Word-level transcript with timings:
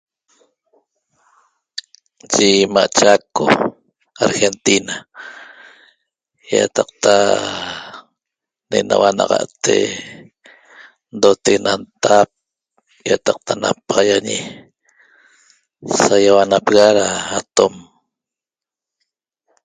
eye 2.43 2.53
ima 2.67 2.83
CHACO, 2.97 3.45
ARGENTINA 4.25 4.95
yietaqta 6.49 7.13
enaua 8.77 9.09
nagate 9.17 9.77
ndotaguet 11.15 11.53
ena 11.57 11.71
ntap 11.83 12.29
yatacta 13.09 13.51
yapagañi 13.63 14.37
sacaihuana 15.97 16.57
plaga 16.67 17.07
atom 17.37 17.73